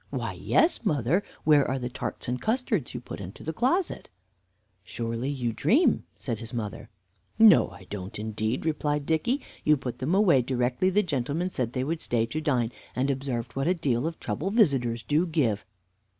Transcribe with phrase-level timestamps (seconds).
[0.09, 1.21] "Why, yes, mother.
[1.43, 4.09] Where are the tarts and custards you put into the closet?"
[4.83, 6.89] "Surely you dream?" said his mother.
[7.37, 9.41] "No, I don't indeed," replied Dicky.
[9.63, 13.55] "You put them away directly the gentlemen said they would stay to dine, and observed
[13.55, 15.67] what a deal of trouble visitors do give."